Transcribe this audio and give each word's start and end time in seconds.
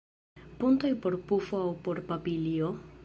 Puntoj 0.61 0.89
por 1.03 1.17
pufo 1.31 1.61
aŭ 1.67 1.69
por 1.89 2.03
papilio? 2.09 2.73